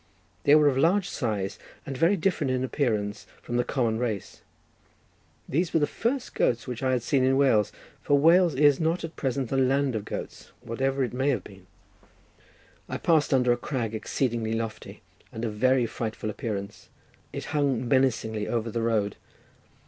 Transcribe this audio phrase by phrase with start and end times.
[0.45, 4.41] They were of large size, and very different in appearance from the common race.
[5.47, 9.03] These were the first goats which I had seen in Wales; for Wales is not
[9.03, 11.67] at present the land of goats, whatever it may have been.
[12.89, 16.89] I passed under a crag, exceedingly lofty, and of very frightful appearance.
[17.31, 19.17] It hung menacingly over the road.